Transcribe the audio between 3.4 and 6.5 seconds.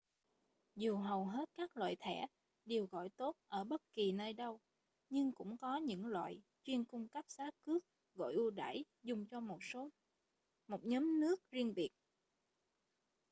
ở bất kì nơi đâu nhưng cũng có những loại